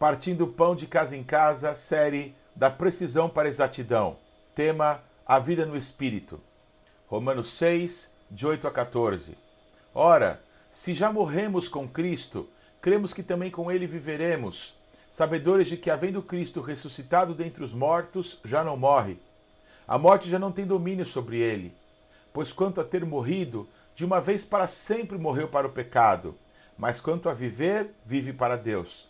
Partindo 0.00 0.46
Pão 0.46 0.74
de 0.74 0.86
Casa 0.86 1.14
em 1.14 1.22
Casa, 1.22 1.74
série 1.74 2.34
Da 2.56 2.70
Precisão 2.70 3.28
para 3.28 3.46
a 3.46 3.50
Exatidão. 3.50 4.16
Tema 4.54 5.02
A 5.26 5.38
Vida 5.38 5.66
no 5.66 5.76
Espírito. 5.76 6.40
Romanos 7.06 7.52
6, 7.58 8.10
de 8.30 8.46
8 8.46 8.66
a 8.66 8.70
14. 8.70 9.36
Ora, 9.94 10.42
se 10.72 10.94
já 10.94 11.12
morremos 11.12 11.68
com 11.68 11.86
Cristo, 11.86 12.48
cremos 12.80 13.12
que 13.12 13.22
também 13.22 13.50
com 13.50 13.70
ele 13.70 13.86
viveremos, 13.86 14.74
sabedores 15.10 15.68
de 15.68 15.76
que, 15.76 15.90
havendo 15.90 16.22
Cristo 16.22 16.62
ressuscitado 16.62 17.34
dentre 17.34 17.62
os 17.62 17.74
mortos, 17.74 18.40
já 18.42 18.64
não 18.64 18.78
morre. 18.78 19.18
A 19.86 19.98
morte 19.98 20.30
já 20.30 20.38
não 20.38 20.50
tem 20.50 20.66
domínio 20.66 21.04
sobre 21.04 21.36
ele. 21.36 21.74
Pois 22.32 22.54
quanto 22.54 22.80
a 22.80 22.84
ter 22.84 23.04
morrido, 23.04 23.68
de 23.94 24.06
uma 24.06 24.18
vez 24.18 24.46
para 24.46 24.66
sempre 24.66 25.18
morreu 25.18 25.48
para 25.48 25.66
o 25.66 25.72
pecado, 25.72 26.34
mas 26.78 27.02
quanto 27.02 27.28
a 27.28 27.34
viver, 27.34 27.90
vive 28.06 28.32
para 28.32 28.56
Deus. 28.56 29.09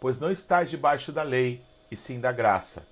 pois 0.00 0.18
não 0.18 0.32
estáis 0.32 0.70
debaixo 0.70 1.12
da 1.12 1.22
lei, 1.22 1.62
e 1.90 1.96
sim 1.96 2.18
da 2.18 2.32
graça. 2.32 2.86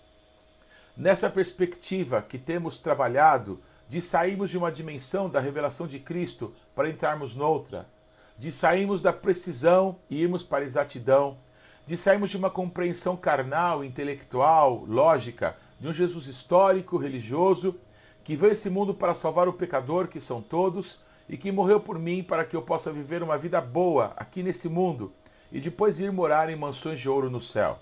Nessa 0.97 1.31
perspectiva 1.31 2.21
que 2.21 2.37
temos 2.37 2.79
trabalhado, 2.79 3.61
de 3.89 4.03
sairmos 4.03 4.51
de 4.51 4.59
uma 4.59 4.71
dimensão 4.71 5.31
da 5.31 5.41
revelação 5.41 5.87
de 5.87 5.99
Cristo 5.99 6.53
para 6.75 6.91
entrarmos 6.91 7.35
noutra, 7.35 7.89
de 8.37 8.53
sairmos 8.53 9.01
da 9.01 9.13
precisão 9.13 9.97
e 10.11 10.21
irmos 10.21 10.45
para 10.45 10.63
a 10.63 10.67
exatidão, 10.67 11.39
de 11.87 11.97
sairmos 11.97 12.29
de 12.29 12.37
uma 12.37 12.51
compreensão 12.51 13.17
carnal, 13.17 13.83
intelectual, 13.83 14.85
lógica, 14.87 15.57
de 15.81 15.89
um 15.89 15.93
Jesus 15.93 16.27
histórico, 16.27 16.99
religioso, 16.99 17.75
que 18.23 18.37
veio 18.37 18.53
esse 18.53 18.69
mundo 18.69 18.93
para 18.93 19.15
salvar 19.15 19.49
o 19.49 19.55
pecador, 19.55 20.09
que 20.09 20.21
são 20.21 20.43
todos, 20.43 21.01
e 21.29 21.37
que 21.37 21.51
morreu 21.51 21.81
por 21.81 21.99
mim 21.99 22.23
para 22.23 22.45
que 22.45 22.57
eu 22.57 22.63
possa 22.63 22.93
viver 22.93 23.23
uma 23.23 23.39
vida 23.39 23.61
boa 23.61 24.13
aqui 24.17 24.43
nesse 24.43 24.69
mundo 24.69 25.13
e 25.51 25.61
depois 25.61 25.99
ir 25.99 26.13
morar 26.13 26.51
em 26.51 26.57
mansões 26.57 27.01
de 27.01 27.09
ouro 27.09 27.31
no 27.31 27.41
céu. 27.41 27.79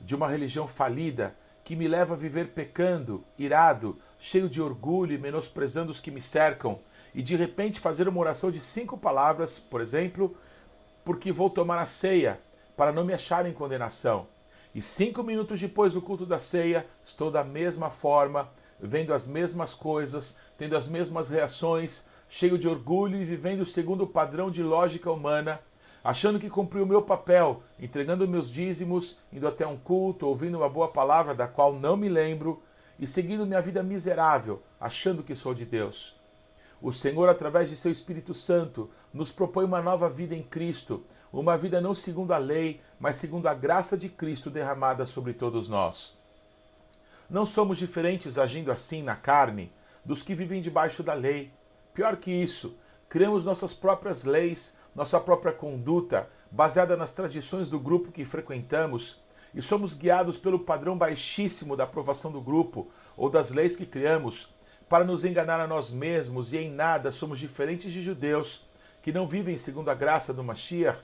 De 0.00 0.14
uma 0.14 0.28
religião 0.28 0.66
falida 0.66 1.34
que 1.64 1.76
me 1.76 1.86
leva 1.86 2.14
a 2.14 2.16
viver 2.16 2.48
pecando, 2.48 3.24
irado, 3.38 3.98
cheio 4.18 4.48
de 4.48 4.60
orgulho 4.60 5.14
e 5.14 5.18
menosprezando 5.18 5.92
os 5.92 6.00
que 6.00 6.10
me 6.10 6.20
cercam, 6.20 6.78
e 7.14 7.22
de 7.22 7.36
repente 7.36 7.80
fazer 7.80 8.08
uma 8.08 8.20
oração 8.20 8.50
de 8.50 8.60
cinco 8.60 8.96
palavras, 8.96 9.58
por 9.58 9.80
exemplo, 9.80 10.36
porque 11.04 11.32
vou 11.32 11.50
tomar 11.50 11.78
a 11.78 11.86
ceia, 11.86 12.40
para 12.76 12.92
não 12.92 13.04
me 13.04 13.12
achar 13.12 13.46
em 13.46 13.52
condenação. 13.52 14.26
E 14.74 14.80
cinco 14.80 15.22
minutos 15.22 15.60
depois 15.60 15.92
do 15.92 16.02
culto 16.02 16.24
da 16.24 16.38
ceia, 16.38 16.86
estou 17.04 17.30
da 17.30 17.42
mesma 17.42 17.90
forma, 17.90 18.48
vendo 18.78 19.12
as 19.12 19.26
mesmas 19.26 19.74
coisas, 19.74 20.36
tendo 20.56 20.76
as 20.76 20.86
mesmas 20.86 21.28
reações, 21.28 22.06
cheio 22.28 22.56
de 22.56 22.68
orgulho 22.68 23.20
e 23.20 23.24
vivendo 23.24 23.66
segundo 23.66 24.04
o 24.04 24.06
padrão 24.06 24.50
de 24.50 24.62
lógica 24.62 25.10
humana, 25.10 25.60
achando 26.02 26.38
que 26.38 26.50
cumpri 26.50 26.80
o 26.80 26.86
meu 26.86 27.02
papel, 27.02 27.62
entregando 27.78 28.26
meus 28.26 28.50
dízimos, 28.50 29.18
indo 29.32 29.46
até 29.46 29.66
um 29.66 29.76
culto, 29.76 30.26
ouvindo 30.26 30.58
uma 30.58 30.68
boa 30.68 30.88
palavra 30.88 31.34
da 31.34 31.46
qual 31.46 31.72
não 31.72 31.96
me 31.96 32.08
lembro, 32.08 32.62
e 32.98 33.06
seguindo 33.06 33.46
minha 33.46 33.62
vida 33.62 33.82
miserável, 33.82 34.62
achando 34.80 35.22
que 35.22 35.34
sou 35.34 35.54
de 35.54 35.64
Deus. 35.64 36.14
O 36.82 36.92
Senhor, 36.92 37.28
através 37.28 37.68
de 37.68 37.76
seu 37.76 37.90
Espírito 37.90 38.32
Santo, 38.32 38.90
nos 39.12 39.30
propõe 39.30 39.64
uma 39.64 39.82
nova 39.82 40.08
vida 40.08 40.34
em 40.34 40.42
Cristo, 40.42 41.04
uma 41.30 41.56
vida 41.56 41.80
não 41.80 41.94
segundo 41.94 42.32
a 42.32 42.38
lei, 42.38 42.80
mas 42.98 43.16
segundo 43.16 43.46
a 43.46 43.54
graça 43.54 43.96
de 43.96 44.08
Cristo 44.08 44.48
derramada 44.48 45.04
sobre 45.04 45.34
todos 45.34 45.68
nós. 45.68 46.14
Não 47.28 47.44
somos 47.44 47.78
diferentes 47.78 48.38
agindo 48.38 48.72
assim 48.72 49.02
na 49.02 49.14
carne 49.14 49.70
dos 50.04 50.22
que 50.22 50.34
vivem 50.34 50.62
debaixo 50.62 51.02
da 51.02 51.12
lei. 51.12 51.52
Pior 51.92 52.16
que 52.16 52.30
isso, 52.30 52.74
criamos 53.08 53.44
nossas 53.44 53.74
próprias 53.74 54.24
leis, 54.24 54.76
nossa 54.94 55.20
própria 55.20 55.52
conduta, 55.52 56.28
baseada 56.50 56.96
nas 56.96 57.12
tradições 57.12 57.70
do 57.70 57.78
grupo 57.78 58.12
que 58.12 58.24
frequentamos, 58.24 59.20
e 59.54 59.60
somos 59.60 59.94
guiados 59.94 60.36
pelo 60.36 60.60
padrão 60.60 60.96
baixíssimo 60.96 61.76
da 61.76 61.84
aprovação 61.84 62.30
do 62.30 62.40
grupo 62.40 62.88
ou 63.16 63.28
das 63.28 63.50
leis 63.50 63.76
que 63.76 63.86
criamos, 63.86 64.48
para 64.88 65.04
nos 65.04 65.24
enganar 65.24 65.60
a 65.60 65.66
nós 65.66 65.90
mesmos, 65.90 66.52
e 66.52 66.58
em 66.58 66.70
nada 66.70 67.12
somos 67.12 67.38
diferentes 67.38 67.92
de 67.92 68.02
judeus 68.02 68.64
que 69.02 69.12
não 69.12 69.26
vivem 69.26 69.56
segundo 69.56 69.88
a 69.88 69.94
graça 69.94 70.32
do 70.32 70.44
Mashiach, 70.44 70.98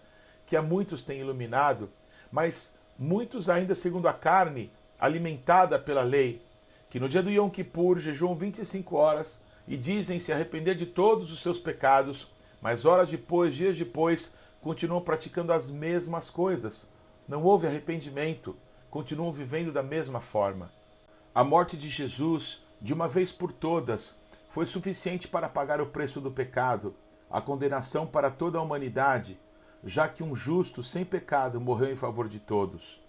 que 0.47 0.57
a 0.57 0.63
muitos 0.63 1.03
tem 1.03 1.21
iluminado, 1.21 1.91
mas 2.31 2.77
muitos 2.99 3.49
ainda 3.49 3.75
segundo 3.75 4.09
a 4.09 4.13
carne, 4.13 4.71
alimentada 4.99 5.79
pela 5.79 6.03
lei, 6.03 6.43
que 6.89 7.01
no 7.01 7.09
dia 7.09 7.23
do 7.23 7.31
Yom 7.31 7.51
Kippur 7.51 7.99
jejuam 7.99 8.35
25 8.35 8.97
horas 8.97 9.45
e 9.67 9.77
dizem 9.77 10.21
se 10.21 10.33
arrepender 10.33 10.75
de 10.75 10.87
todos 10.87 11.33
os 11.33 11.41
seus 11.41 11.59
pecados, 11.59 12.29
mas 12.61 12.85
horas 12.85 13.11
depois, 13.11 13.55
dias 13.55 13.77
depois, 13.77 14.35
continuam 14.61 15.01
praticando 15.01 15.53
as 15.53 15.69
mesmas 15.69 16.31
coisas. 16.31 16.91
Não 17.29 17.43
houve 17.43 17.67
arrependimento, 17.67 18.57
continuam 18.91 19.33
vivendo 19.33 19.73
da 19.73 19.83
mesma 19.83 20.21
forma. 20.21 20.71
A 21.35 21.45
morte 21.45 21.77
de 21.77 21.91
Jesus, 21.91 22.63
de 22.81 22.93
uma 22.95 23.07
vez 23.07 23.31
por 23.31 23.53
todas, 23.53 24.19
foi 24.51 24.65
suficiente 24.65 25.29
para 25.29 25.49
pagar 25.49 25.81
o 25.81 25.87
preço 25.87 26.21
do 26.21 26.31
pecado, 26.31 26.95
a 27.31 27.41
condenação 27.41 28.07
para 28.07 28.31
toda 28.31 28.59
a 28.59 28.63
humanidade, 28.63 29.39
já 29.85 30.09
que 30.09 30.23
um 30.23 30.35
justo 30.35 30.83
sem 30.83 31.05
pecado 31.05 31.61
morreu 31.61 31.93
em 31.93 31.97
favor 31.97 32.29
de 32.29 32.41
todos. 32.41 33.01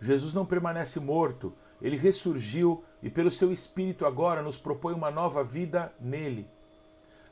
Jesus 0.00 0.34
não 0.34 0.46
permanece 0.46 0.98
morto, 0.98 1.52
ele 1.80 1.96
ressurgiu 1.96 2.82
e, 3.02 3.10
pelo 3.10 3.30
seu 3.30 3.52
Espírito, 3.52 4.06
agora 4.06 4.42
nos 4.42 4.56
propõe 4.56 4.94
uma 4.94 5.10
nova 5.10 5.44
vida 5.44 5.92
nele. 6.00 6.48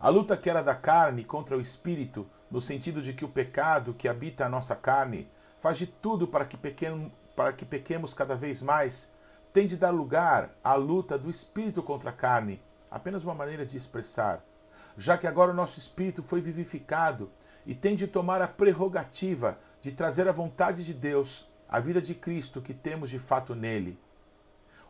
A 0.00 0.08
luta 0.08 0.34
que 0.34 0.48
era 0.48 0.62
da 0.62 0.74
carne 0.74 1.24
contra 1.24 1.58
o 1.58 1.60
Espírito, 1.60 2.26
no 2.50 2.58
sentido 2.58 3.02
de 3.02 3.12
que 3.12 3.22
o 3.22 3.28
pecado 3.28 3.92
que 3.92 4.08
habita 4.08 4.46
a 4.46 4.48
nossa 4.48 4.74
carne 4.74 5.28
faz 5.58 5.76
de 5.76 5.86
tudo 5.86 6.26
para 6.26 6.46
que, 6.46 6.56
pequeno, 6.56 7.12
para 7.36 7.52
que 7.52 7.66
pequemos 7.66 8.14
cada 8.14 8.34
vez 8.34 8.62
mais, 8.62 9.12
tem 9.52 9.66
de 9.66 9.76
dar 9.76 9.90
lugar 9.90 10.56
à 10.64 10.74
luta 10.74 11.18
do 11.18 11.28
Espírito 11.28 11.82
contra 11.82 12.08
a 12.08 12.14
carne, 12.14 12.62
apenas 12.90 13.24
uma 13.24 13.34
maneira 13.34 13.66
de 13.66 13.76
expressar. 13.76 14.42
Já 14.96 15.18
que 15.18 15.26
agora 15.26 15.52
o 15.52 15.54
nosso 15.54 15.78
espírito 15.78 16.22
foi 16.22 16.40
vivificado 16.40 17.30
e 17.66 17.74
tem 17.74 17.94
de 17.94 18.06
tomar 18.06 18.40
a 18.40 18.48
prerrogativa 18.48 19.58
de 19.82 19.92
trazer 19.92 20.26
a 20.28 20.32
vontade 20.32 20.82
de 20.82 20.94
Deus 20.94 21.46
a 21.68 21.78
vida 21.78 22.00
de 22.00 22.14
Cristo 22.14 22.62
que 22.62 22.72
temos 22.72 23.10
de 23.10 23.18
fato 23.18 23.54
nele. 23.54 23.98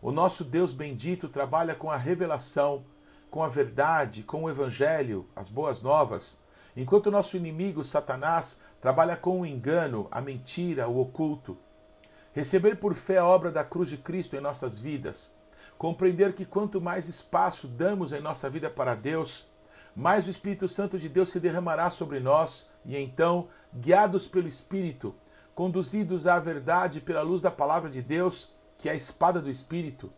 O 0.01 0.11
nosso 0.11 0.45
Deus 0.45 0.73
bendito 0.73 1.29
trabalha 1.29 1.75
com 1.75 1.91
a 1.91 1.97
revelação, 1.97 2.85
com 3.31 3.43
a 3.43 3.49
verdade, 3.49 4.23
com 4.23 4.45
o 4.45 4.51
Evangelho, 4.51 5.29
as 5.37 5.49
boas 5.49 5.81
novas, 5.81 6.43
enquanto 6.77 7.07
o 7.07 7.11
nosso 7.11 7.37
inimigo, 7.37 7.85
Satanás, 7.85 8.61
trabalha 8.81 9.17
com 9.17 9.41
o 9.41 9.47
engano, 9.47 10.09
a 10.11 10.21
mentira, 10.21 10.89
o 10.89 11.01
oculto. 11.01 11.57
Receber 12.33 12.77
por 12.77 12.95
fé 12.95 13.19
a 13.19 13.27
obra 13.27 13.51
da 13.51 13.63
cruz 13.63 13.89
de 13.89 13.97
Cristo 13.97 14.37
em 14.37 14.41
nossas 14.41 14.79
vidas, 14.79 15.35
compreender 15.79 16.33
que 16.33 16.45
quanto 16.45 16.81
mais 16.81 17.09
espaço 17.09 17.69
damos 17.69 18.13
em 18.13 18.21
nossa 18.21 18.51
vida 18.51 18.69
para 18.69 18.95
Deus, 18.95 19.49
mais 19.95 20.27
o 20.27 20.31
Espírito 20.31 20.69
Santo 20.69 20.99
de 20.99 21.09
Deus 21.09 21.31
se 21.31 21.41
derramará 21.41 21.91
sobre 21.91 22.21
nós 22.21 22.71
e 22.85 22.97
então, 22.97 23.49
guiados 23.75 24.27
pelo 24.27 24.49
Espírito, 24.49 25.15
conduzidos 25.55 26.27
à 26.27 26.39
verdade 26.39 27.01
pela 27.01 27.23
luz 27.23 27.43
da 27.43 27.51
palavra 27.51 27.91
de 27.91 28.01
Deus, 28.01 28.53
que 28.79 28.89
é 28.89 28.93
a 28.93 28.97
espada 28.97 29.41
do 29.41 29.51
Espírito, 29.51 30.13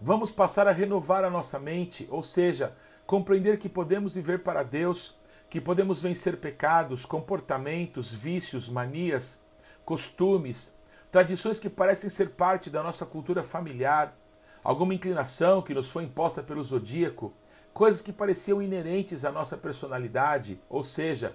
vamos 0.00 0.30
passar 0.30 0.66
a 0.66 0.72
renovar 0.72 1.24
a 1.24 1.30
nossa 1.30 1.58
mente, 1.58 2.06
ou 2.10 2.22
seja, 2.22 2.74
compreender 3.06 3.58
que 3.58 3.68
podemos 3.68 4.14
viver 4.14 4.42
para 4.42 4.62
Deus, 4.62 5.16
que 5.48 5.60
podemos 5.60 6.00
vencer 6.00 6.38
pecados, 6.38 7.06
comportamentos, 7.06 8.12
vícios, 8.12 8.68
manias, 8.68 9.42
costumes, 9.84 10.76
tradições 11.10 11.58
que 11.58 11.70
parecem 11.70 12.10
ser 12.10 12.30
parte 12.30 12.68
da 12.68 12.82
nossa 12.82 13.06
cultura 13.06 13.42
familiar, 13.42 14.16
alguma 14.62 14.94
inclinação 14.94 15.62
que 15.62 15.74
nos 15.74 15.88
foi 15.88 16.04
imposta 16.04 16.42
pelo 16.42 16.62
zodíaco, 16.62 17.32
coisas 17.72 18.02
que 18.02 18.12
pareciam 18.12 18.60
inerentes 18.60 19.24
à 19.24 19.32
nossa 19.32 19.56
personalidade, 19.56 20.60
ou 20.68 20.82
seja, 20.82 21.34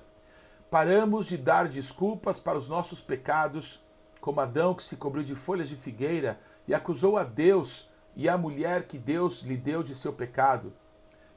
Paramos 0.74 1.28
de 1.28 1.38
dar 1.38 1.68
desculpas 1.68 2.40
para 2.40 2.58
os 2.58 2.68
nossos 2.68 3.00
pecados, 3.00 3.80
como 4.20 4.42
Adão 4.42 4.74
que 4.74 4.84
se 4.84 4.98
cobriu 4.98 5.24
de 5.24 5.36
folhas 5.36 5.70
de 5.70 5.76
figueira 5.76 6.40
e 6.68 6.74
acusou 6.74 7.16
a 7.16 7.24
Deus 7.24 7.88
e 8.16 8.30
a 8.30 8.38
mulher 8.38 8.84
que 8.84 8.98
Deus 8.98 9.42
lhe 9.42 9.58
deu 9.58 9.84
de 9.84 9.96
seu 9.96 10.14
pecado. 10.14 10.74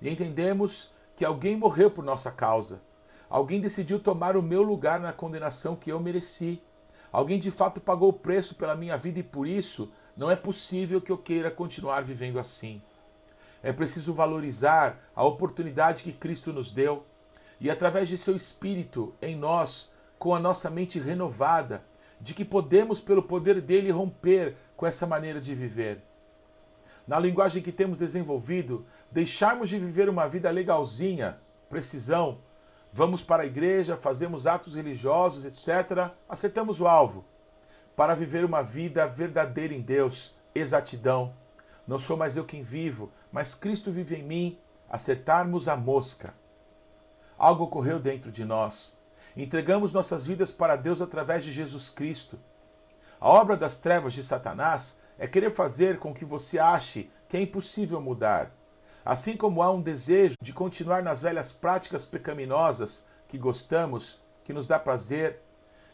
E 0.01 0.09
entendemos 0.09 0.93
que 1.17 1.25
alguém 1.25 1.57
morreu 1.57 1.91
por 1.91 2.05
nossa 2.05 2.31
causa. 2.31 2.81
Alguém 3.29 3.61
decidiu 3.61 3.99
tomar 3.99 4.37
o 4.37 4.43
meu 4.43 4.63
lugar 4.63 5.01
na 5.01 5.13
condenação 5.13 5.75
que 5.75 5.91
eu 5.91 5.99
mereci. 5.99 6.63
Alguém 7.11 7.39
de 7.39 7.51
fato 7.51 7.81
pagou 7.81 8.11
o 8.11 8.13
preço 8.13 8.55
pela 8.55 8.77
minha 8.77 8.97
vida 8.97 9.19
e 9.19 9.23
por 9.23 9.47
isso 9.47 9.91
não 10.17 10.31
é 10.31 10.37
possível 10.37 11.01
que 11.01 11.11
eu 11.11 11.19
queira 11.19 11.51
continuar 11.51 12.05
vivendo 12.05 12.39
assim. 12.39 12.81
É 13.63 13.73
preciso 13.73 14.15
valorizar 14.15 14.99
a 15.15 15.25
oportunidade 15.25 16.03
que 16.03 16.13
Cristo 16.13 16.53
nos 16.53 16.71
deu 16.71 17.05
e, 17.61 17.71
através 17.71 18.09
de 18.09 18.19
seu 18.19 18.37
Espírito 18.37 19.15
em 19.21 19.35
nós, 19.35 19.91
com 20.19 20.35
a 20.35 20.39
nossa 20.39 20.71
mente 20.71 20.99
renovada, 20.99 21.83
de 22.21 22.33
que 22.33 22.45
podemos, 22.45 23.01
pelo 23.01 23.23
poder 23.23 23.61
dele, 23.61 23.91
romper 23.91 24.57
com 24.77 24.87
essa 24.87 25.07
maneira 25.07 25.41
de 25.41 25.55
viver. 25.55 26.03
Na 27.07 27.19
linguagem 27.19 27.63
que 27.63 27.71
temos 27.71 28.01
desenvolvido, 28.01 28.85
deixarmos 29.11 29.69
de 29.69 29.79
viver 29.79 30.09
uma 30.09 30.29
vida 30.29 30.51
legalzinha, 30.51 31.39
precisão, 31.69 32.39
vamos 32.93 33.23
para 33.23 33.45
a 33.45 33.47
igreja, 33.47 33.97
fazemos 33.97 34.47
atos 34.47 34.75
religiosos, 34.75 35.45
etc., 35.45 36.11
acertamos 36.29 36.81
o 36.81 36.89
alvo. 36.89 37.25
Para 37.95 38.15
viver 38.15 38.45
uma 38.45 38.63
vida 38.63 39.07
verdadeira 39.07 39.73
em 39.73 39.81
Deus, 39.81 40.35
exatidão. 40.55 41.33
Não 41.87 41.99
sou 41.99 42.17
mais 42.17 42.37
eu 42.37 42.45
quem 42.45 42.63
vivo, 42.63 43.13
mas 43.31 43.55
Cristo 43.55 43.93
vive 43.93 44.17
em 44.17 44.23
mim, 44.23 44.59
acertarmos 44.91 45.69
a 45.69 45.77
mosca. 45.77 46.35
Algo 47.39 47.65
ocorreu 47.65 48.01
dentro 48.01 48.33
de 48.33 48.45
nós. 48.45 48.97
Entregamos 49.37 49.93
nossas 49.93 50.27
vidas 50.27 50.51
para 50.51 50.75
Deus 50.75 51.01
através 51.01 51.45
de 51.45 51.53
Jesus 51.53 51.89
Cristo. 51.89 52.39
A 53.21 53.29
obra 53.29 53.57
das 53.57 53.77
trevas 53.77 54.15
de 54.15 54.23
Satanás 54.23 54.99
é 55.19 55.27
querer 55.27 55.51
fazer 55.51 55.99
com 55.99 56.15
que 56.15 56.25
você 56.25 56.59
ache 56.59 57.11
que 57.29 57.37
é 57.37 57.41
impossível 57.41 58.01
mudar. 58.01 58.53
Assim 59.05 59.37
como 59.37 59.63
há 59.63 59.71
um 59.71 59.81
desejo 59.81 60.35
de 60.41 60.53
continuar 60.53 61.03
nas 61.03 61.23
velhas 61.23 61.53
práticas 61.53 62.05
pecaminosas 62.05 63.07
que 63.29 63.39
gostamos, 63.39 64.21
que 64.45 64.53
nos 64.53 64.67
dá 64.67 64.79
prazer, 64.79 65.41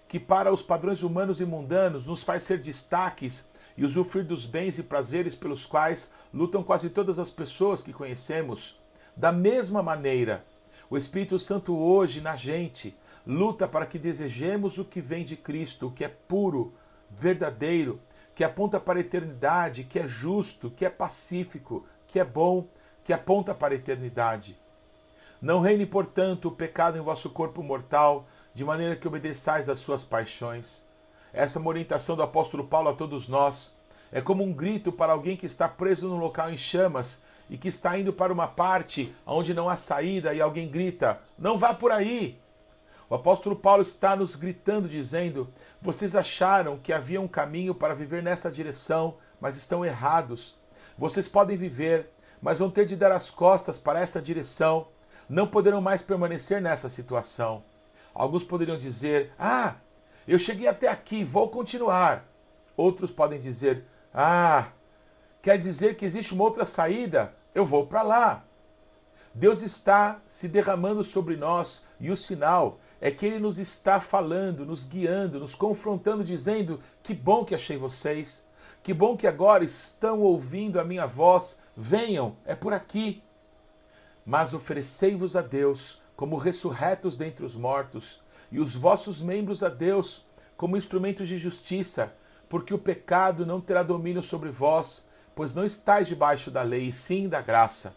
que 0.08 0.19
para 0.19 0.52
os 0.52 0.62
padrões 0.62 1.02
humanos 1.02 1.40
e 1.40 1.44
mundanos 1.44 2.06
nos 2.06 2.22
faz 2.22 2.42
ser 2.42 2.58
destaques 2.58 3.50
e 3.76 3.84
usufruir 3.84 4.26
dos 4.26 4.44
bens 4.44 4.78
e 4.78 4.82
prazeres 4.82 5.34
pelos 5.34 5.64
quais 5.64 6.12
lutam 6.32 6.62
quase 6.62 6.90
todas 6.90 7.18
as 7.18 7.30
pessoas 7.30 7.82
que 7.82 7.92
conhecemos. 7.92 8.78
Da 9.16 9.32
mesma 9.32 9.82
maneira, 9.82 10.44
o 10.90 10.96
Espírito 10.96 11.38
Santo 11.38 11.75
hoje 11.76 12.20
na 12.20 12.36
gente 12.36 12.94
luta 13.26 13.68
para 13.68 13.86
que 13.86 13.98
desejemos 13.98 14.78
o 14.78 14.84
que 14.84 15.00
vem 15.00 15.25
de 15.25 15.36
Cristo, 15.36 15.86
o 15.86 15.92
que 15.92 16.04
é 16.04 16.08
puro, 16.08 16.75
verdadeiro, 17.10 18.00
que 18.42 18.46
aponta 18.46 18.80
para 18.80 18.98
a 18.98 19.00
eternidade, 19.00 19.84
que 19.84 20.00
é 20.00 20.04
justo, 20.04 20.68
que 20.68 20.84
é 20.84 20.90
pacífico, 20.90 21.86
que 22.08 22.18
é 22.18 22.24
bom, 22.24 22.66
que 23.04 23.12
aponta 23.12 23.54
para 23.54 23.72
a 23.72 23.76
eternidade. 23.76 24.58
Não 25.40 25.60
reine, 25.60 25.86
portanto, 25.86 26.48
o 26.48 26.50
pecado 26.50 26.98
em 26.98 27.00
vosso 27.00 27.30
corpo 27.30 27.62
mortal, 27.62 28.26
de 28.52 28.64
maneira 28.64 28.96
que 28.96 29.06
obedeçais 29.06 29.68
às 29.68 29.78
suas 29.78 30.02
paixões. 30.02 30.84
Esta 31.32 31.56
é 31.56 31.60
uma 31.60 31.68
orientação 31.68 32.16
do 32.16 32.22
apóstolo 32.24 32.64
Paulo 32.64 32.88
a 32.88 32.94
todos 32.94 33.28
nós. 33.28 33.78
É 34.10 34.20
como 34.20 34.42
um 34.42 34.52
grito 34.52 34.90
para 34.90 35.12
alguém 35.12 35.36
que 35.36 35.46
está 35.46 35.68
preso 35.68 36.08
num 36.08 36.18
local 36.18 36.50
em 36.50 36.58
chamas 36.58 37.22
e 37.48 37.56
que 37.56 37.68
está 37.68 37.96
indo 37.96 38.12
para 38.12 38.32
uma 38.32 38.48
parte 38.48 39.14
onde 39.24 39.54
não 39.54 39.68
há 39.68 39.76
saída 39.76 40.34
e 40.34 40.40
alguém 40.40 40.68
grita: 40.68 41.20
Não 41.38 41.56
vá 41.56 41.72
por 41.72 41.92
aí! 41.92 42.41
O 43.12 43.14
apóstolo 43.14 43.55
Paulo 43.55 43.82
está 43.82 44.17
nos 44.17 44.35
gritando, 44.35 44.88
dizendo: 44.88 45.53
Vocês 45.82 46.17
acharam 46.17 46.79
que 46.79 46.94
havia 46.94 47.20
um 47.20 47.29
caminho 47.29 47.75
para 47.75 47.94
viver 47.94 48.23
nessa 48.23 48.50
direção, 48.50 49.19
mas 49.38 49.55
estão 49.55 49.85
errados. 49.85 50.59
Vocês 50.97 51.29
podem 51.29 51.55
viver, 51.55 52.09
mas 52.41 52.59
vão 52.59 52.70
ter 52.70 52.87
de 52.87 52.97
dar 52.97 53.12
as 53.12 53.29
costas 53.29 53.76
para 53.76 54.00
essa 54.00 54.19
direção. 54.19 54.88
Não 55.29 55.47
poderão 55.47 55.79
mais 55.79 56.00
permanecer 56.00 56.62
nessa 56.62 56.88
situação. 56.88 57.62
Alguns 58.14 58.44
poderiam 58.44 58.79
dizer: 58.79 59.35
Ah, 59.38 59.75
eu 60.26 60.38
cheguei 60.38 60.67
até 60.67 60.88
aqui, 60.88 61.23
vou 61.23 61.50
continuar. 61.50 62.25
Outros 62.75 63.11
podem 63.11 63.38
dizer: 63.38 63.85
Ah, 64.14 64.69
quer 65.43 65.59
dizer 65.59 65.97
que 65.97 66.06
existe 66.06 66.32
uma 66.32 66.44
outra 66.44 66.64
saída? 66.64 67.35
eu 67.55 67.67
vou 67.67 67.87
para 67.87 68.03
lá. 68.03 68.44
Deus 69.34 69.62
está 69.62 70.20
se 70.26 70.46
derramando 70.49 71.02
sobre 71.02 71.37
nós 71.37 71.82
e 71.99 72.11
o 72.11 72.17
sinal 72.17 72.79
é 73.00 73.11
que 73.11 73.25
Ele 73.26 73.38
nos 73.38 73.58
está 73.58 74.00
falando, 74.00 74.64
nos 74.64 74.84
guiando, 74.84 75.40
nos 75.40 75.55
confrontando, 75.55 76.23
dizendo: 76.23 76.81
Que 77.02 77.14
bom 77.14 77.44
que 77.44 77.55
achei 77.55 77.76
vocês, 77.76 78.46
que 78.82 78.93
bom 78.93 79.17
que 79.17 79.26
agora 79.26 79.64
estão 79.64 80.20
ouvindo 80.20 80.79
a 80.79 80.84
minha 80.84 81.06
voz, 81.06 81.61
venham, 81.76 82.37
é 82.44 82.55
por 82.55 82.73
aqui. 82.73 83.23
Mas 84.25 84.55
oferecei-vos 84.55 85.35
a 85.35 85.43
Deus 85.43 86.00
como 86.14 86.37
ressurretos 86.37 87.17
dentre 87.17 87.44
os 87.44 87.55
mortos, 87.55 88.20
e 88.50 88.61
os 88.61 88.75
vossos 88.75 89.20
membros 89.20 89.64
a 89.64 89.69
Deus 89.69 90.25
como 90.56 90.76
instrumentos 90.76 91.26
de 91.26 91.38
justiça, 91.38 92.14
porque 92.49 92.73
o 92.73 92.78
pecado 92.78 93.44
não 93.44 93.61
terá 93.61 93.82
domínio 93.82 94.23
sobre 94.23 94.50
vós 94.50 95.11
pois 95.35 95.55
não 95.55 95.64
estáis 95.64 96.08
debaixo 96.08 96.50
da 96.50 96.62
lei, 96.62 96.88
e 96.88 96.93
sim 96.93 97.28
da 97.28 97.40
graça. 97.40 97.94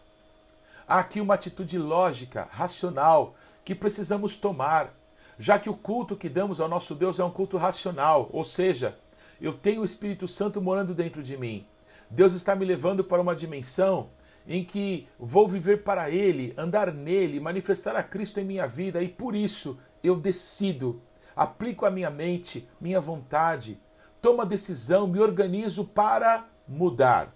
Há 0.88 1.00
aqui 1.00 1.20
uma 1.20 1.34
atitude 1.34 1.76
lógica, 1.78 2.46
racional, 2.48 3.34
que 3.64 3.74
precisamos 3.74 4.36
tomar, 4.36 4.94
já 5.36 5.58
que 5.58 5.68
o 5.68 5.74
culto 5.74 6.14
que 6.14 6.28
damos 6.28 6.60
ao 6.60 6.68
nosso 6.68 6.94
Deus 6.94 7.18
é 7.18 7.24
um 7.24 7.30
culto 7.30 7.56
racional, 7.56 8.30
ou 8.32 8.44
seja, 8.44 8.96
eu 9.40 9.52
tenho 9.52 9.82
o 9.82 9.84
Espírito 9.84 10.28
Santo 10.28 10.62
morando 10.62 10.94
dentro 10.94 11.24
de 11.24 11.36
mim. 11.36 11.66
Deus 12.08 12.34
está 12.34 12.54
me 12.54 12.64
levando 12.64 13.02
para 13.02 13.20
uma 13.20 13.34
dimensão 13.34 14.10
em 14.46 14.64
que 14.64 15.08
vou 15.18 15.48
viver 15.48 15.82
para 15.82 16.08
Ele, 16.08 16.54
andar 16.56 16.92
nele, 16.92 17.40
manifestar 17.40 17.96
a 17.96 18.02
Cristo 18.02 18.38
em 18.38 18.44
minha 18.44 18.68
vida 18.68 19.02
e 19.02 19.08
por 19.08 19.34
isso 19.34 19.76
eu 20.04 20.14
decido, 20.14 21.02
aplico 21.34 21.84
a 21.84 21.90
minha 21.90 22.10
mente, 22.10 22.68
minha 22.80 23.00
vontade, 23.00 23.80
tomo 24.22 24.40
a 24.40 24.44
decisão, 24.44 25.08
me 25.08 25.18
organizo 25.18 25.84
para 25.84 26.46
mudar, 26.68 27.34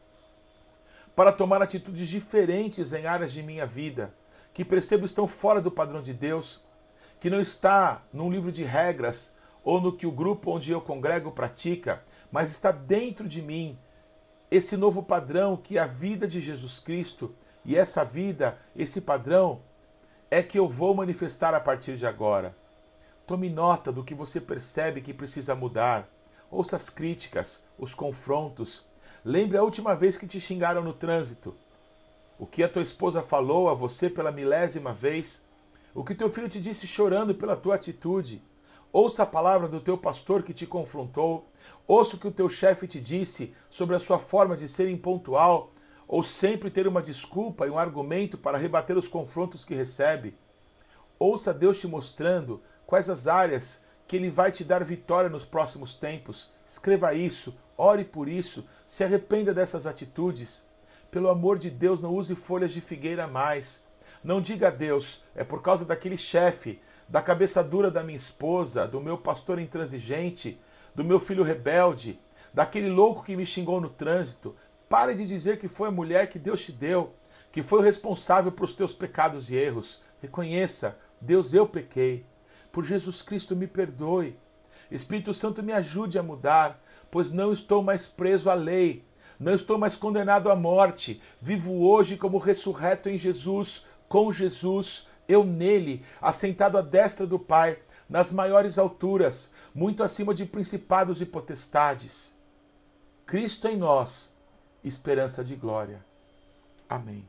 para 1.14 1.32
tomar 1.32 1.62
atitudes 1.62 2.08
diferentes 2.08 2.92
em 2.92 3.06
áreas 3.06 3.32
de 3.32 3.42
minha 3.42 3.66
vida 3.66 4.14
que 4.52 4.64
percebo 4.64 5.06
estão 5.06 5.28
fora 5.28 5.60
do 5.60 5.70
padrão 5.70 6.02
de 6.02 6.12
Deus, 6.12 6.62
que 7.20 7.30
não 7.30 7.40
está 7.40 8.02
num 8.12 8.30
livro 8.30 8.50
de 8.50 8.64
regras 8.64 9.34
ou 9.62 9.80
no 9.80 9.96
que 9.96 10.06
o 10.06 10.12
grupo 10.12 10.50
onde 10.50 10.72
eu 10.72 10.80
congrego 10.80 11.30
pratica, 11.30 12.02
mas 12.32 12.50
está 12.50 12.72
dentro 12.72 13.28
de 13.28 13.42
mim 13.42 13.78
esse 14.50 14.76
novo 14.76 15.02
padrão 15.02 15.56
que 15.56 15.78
é 15.78 15.80
a 15.80 15.86
vida 15.86 16.26
de 16.26 16.40
Jesus 16.40 16.80
Cristo 16.80 17.34
e 17.64 17.76
essa 17.76 18.04
vida, 18.04 18.58
esse 18.74 19.00
padrão 19.00 19.60
é 20.30 20.42
que 20.42 20.58
eu 20.58 20.68
vou 20.68 20.94
manifestar 20.94 21.54
a 21.54 21.60
partir 21.60 21.96
de 21.96 22.06
agora. 22.06 22.56
Tome 23.26 23.48
nota 23.48 23.92
do 23.92 24.02
que 24.02 24.14
você 24.14 24.40
percebe 24.40 25.00
que 25.00 25.14
precisa 25.14 25.54
mudar. 25.54 26.08
Ouça 26.50 26.74
as 26.74 26.90
críticas, 26.90 27.64
os 27.78 27.94
confrontos, 27.94 28.89
Lembre 29.24 29.58
a 29.58 29.62
última 29.62 29.94
vez 29.94 30.16
que 30.16 30.26
te 30.26 30.40
xingaram 30.40 30.82
no 30.82 30.94
trânsito. 30.94 31.54
O 32.38 32.46
que 32.46 32.62
a 32.62 32.68
tua 32.68 32.82
esposa 32.82 33.20
falou 33.20 33.68
a 33.68 33.74
você 33.74 34.08
pela 34.08 34.32
milésima 34.32 34.94
vez. 34.94 35.46
O 35.94 36.02
que 36.02 36.14
teu 36.14 36.30
filho 36.30 36.48
te 36.48 36.58
disse 36.58 36.86
chorando 36.86 37.34
pela 37.34 37.54
tua 37.54 37.74
atitude. 37.74 38.42
Ouça 38.90 39.24
a 39.24 39.26
palavra 39.26 39.68
do 39.68 39.78
teu 39.78 39.98
pastor 39.98 40.42
que 40.42 40.54
te 40.54 40.66
confrontou. 40.66 41.46
Ouça 41.86 42.16
o 42.16 42.18
que 42.18 42.28
o 42.28 42.32
teu 42.32 42.48
chefe 42.48 42.86
te 42.86 42.98
disse 42.98 43.54
sobre 43.68 43.94
a 43.94 43.98
sua 43.98 44.18
forma 44.18 44.56
de 44.56 44.66
ser 44.66 44.88
impontual 44.88 45.74
ou 46.08 46.22
sempre 46.22 46.70
ter 46.70 46.88
uma 46.88 47.02
desculpa 47.02 47.66
e 47.66 47.70
um 47.70 47.78
argumento 47.78 48.38
para 48.38 48.56
rebater 48.56 48.96
os 48.96 49.06
confrontos 49.06 49.66
que 49.66 49.74
recebe. 49.74 50.34
Ouça 51.18 51.52
Deus 51.52 51.78
te 51.78 51.86
mostrando 51.86 52.62
quais 52.86 53.10
as 53.10 53.28
áreas 53.28 53.84
que 54.08 54.16
Ele 54.16 54.30
vai 54.30 54.50
te 54.50 54.64
dar 54.64 54.82
vitória 54.82 55.28
nos 55.28 55.44
próximos 55.44 55.94
tempos. 55.94 56.52
Escreva 56.66 57.14
isso, 57.14 57.54
ore 57.80 58.04
por 58.04 58.28
isso, 58.28 58.66
se 58.86 59.02
arrependa 59.02 59.54
dessas 59.54 59.86
atitudes. 59.86 60.68
Pelo 61.10 61.30
amor 61.30 61.58
de 61.58 61.70
Deus, 61.70 61.98
não 61.98 62.14
use 62.14 62.34
folhas 62.34 62.72
de 62.72 62.80
figueira 62.80 63.26
mais. 63.26 63.82
Não 64.22 64.38
diga 64.40 64.68
a 64.68 64.70
Deus, 64.70 65.24
é 65.34 65.42
por 65.42 65.62
causa 65.62 65.84
daquele 65.84 66.18
chefe, 66.18 66.78
da 67.08 67.22
cabeça 67.22 67.64
dura 67.64 67.90
da 67.90 68.04
minha 68.04 68.18
esposa, 68.18 68.86
do 68.86 69.00
meu 69.00 69.16
pastor 69.16 69.58
intransigente, 69.58 70.60
do 70.94 71.02
meu 71.02 71.18
filho 71.18 71.42
rebelde, 71.42 72.20
daquele 72.52 72.90
louco 72.90 73.24
que 73.24 73.34
me 73.34 73.46
xingou 73.46 73.80
no 73.80 73.88
trânsito. 73.88 74.54
Pare 74.86 75.14
de 75.14 75.26
dizer 75.26 75.58
que 75.58 75.66
foi 75.66 75.88
a 75.88 75.92
mulher 75.92 76.28
que 76.28 76.38
Deus 76.38 76.62
te 76.62 76.72
deu, 76.72 77.14
que 77.50 77.62
foi 77.62 77.78
o 77.78 77.82
responsável 77.82 78.52
por 78.52 78.64
os 78.64 78.74
teus 78.74 78.92
pecados 78.92 79.50
e 79.50 79.56
erros. 79.56 80.02
Reconheça, 80.20 80.98
Deus, 81.18 81.54
eu 81.54 81.66
pequei. 81.66 82.26
Por 82.70 82.84
Jesus 82.84 83.22
Cristo, 83.22 83.56
me 83.56 83.66
perdoe. 83.66 84.36
Espírito 84.90 85.32
Santo, 85.32 85.62
me 85.62 85.72
ajude 85.72 86.18
a 86.18 86.22
mudar, 86.22 86.78
pois 87.10 87.30
não 87.30 87.52
estou 87.52 87.82
mais 87.82 88.06
preso 88.06 88.48
à 88.50 88.54
lei, 88.54 89.04
não 89.38 89.54
estou 89.54 89.78
mais 89.78 89.96
condenado 89.96 90.50
à 90.50 90.56
morte. 90.56 91.20
Vivo 91.40 91.82
hoje 91.86 92.16
como 92.16 92.38
ressurreto 92.38 93.08
em 93.08 93.16
Jesus, 93.16 93.84
com 94.08 94.30
Jesus, 94.30 95.08
eu 95.28 95.44
nele, 95.44 96.04
assentado 96.20 96.76
à 96.76 96.82
destra 96.82 97.26
do 97.26 97.38
Pai, 97.38 97.78
nas 98.08 98.32
maiores 98.32 98.78
alturas, 98.78 99.52
muito 99.74 100.02
acima 100.02 100.34
de 100.34 100.44
principados 100.44 101.20
e 101.20 101.26
potestades. 101.26 102.34
Cristo 103.24 103.68
em 103.68 103.76
nós, 103.76 104.36
esperança 104.82 105.44
de 105.44 105.54
glória. 105.54 106.04
Amém. 106.88 107.24